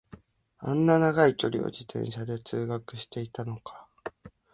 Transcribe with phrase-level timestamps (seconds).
[0.57, 3.87] あんな長い距離を自転車で通学してたのか